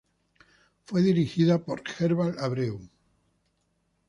Fue 0.85 1.03
dirigida 1.03 1.59
por 1.63 1.83
Herval 1.99 2.35
Abreu. 2.39 2.81